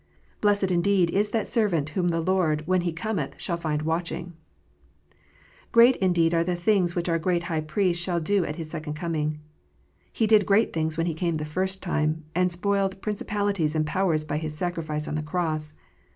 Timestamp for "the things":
6.43-6.95